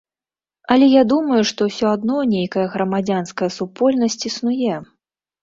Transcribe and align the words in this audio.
Але 0.75 0.87
я 0.91 1.03
думаю, 1.11 1.41
што 1.49 1.67
ўсё 1.67 1.91
адно 1.97 2.17
нейкая 2.33 2.65
грамадзянская 2.77 3.51
супольнасць 3.59 4.19
існуе. 4.33 4.81